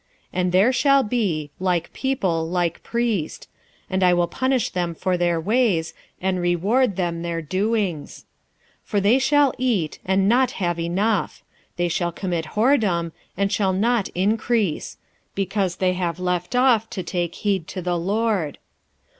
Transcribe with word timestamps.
4:9 0.01 0.07
And 0.33 0.51
there 0.51 0.73
shall 0.73 1.03
be, 1.03 1.51
like 1.59 1.93
people, 1.93 2.49
like 2.49 2.81
priest: 2.81 3.47
and 3.87 4.01
I 4.01 4.15
will 4.15 4.25
punish 4.25 4.71
them 4.71 4.95
for 4.95 5.15
their 5.15 5.39
ways, 5.39 5.93
and 6.19 6.39
reward 6.41 6.95
them 6.95 7.21
their 7.21 7.39
doings. 7.39 8.21
4:10 8.79 8.79
For 8.85 8.99
they 8.99 9.19
shall 9.19 9.53
eat, 9.59 9.99
and 10.03 10.27
not 10.27 10.53
have 10.53 10.79
enough: 10.79 11.43
they 11.75 11.87
shall 11.87 12.11
commit 12.11 12.45
whoredom, 12.55 13.11
and 13.37 13.51
shall 13.51 13.73
not 13.73 14.09
increase: 14.15 14.97
because 15.35 15.75
they 15.75 15.93
have 15.93 16.19
left 16.19 16.55
off 16.55 16.89
to 16.89 17.03
take 17.03 17.35
heed 17.35 17.67
to 17.67 17.79
the 17.83 17.95
LORD. 17.99 18.57